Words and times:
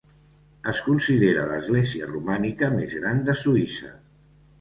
Es 0.71 0.77
considera 0.85 1.43
l'església 1.51 2.07
romànica 2.13 2.71
més 2.79 2.97
gran 3.03 3.21
de 3.29 3.37
Suïssa. 3.43 3.93